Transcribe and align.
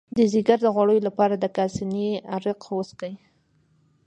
د 0.17 0.19
ځیګر 0.33 0.57
د 0.63 0.67
غوړ 0.75 0.89
لپاره 1.07 1.35
د 1.37 1.45
کاسني 1.57 2.07
عرق 2.35 2.61
وڅښئ 2.75 3.13